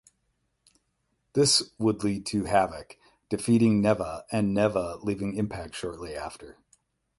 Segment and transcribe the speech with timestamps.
[1.33, 2.97] This would lead to Havok
[3.29, 6.57] defeating Nevaeh and Nevaeh leaving Impact shortly after.